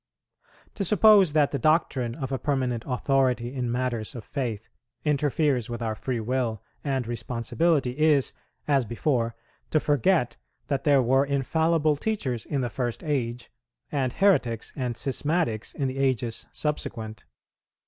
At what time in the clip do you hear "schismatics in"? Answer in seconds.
14.97-15.87